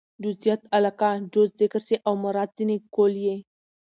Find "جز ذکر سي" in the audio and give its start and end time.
1.33-1.95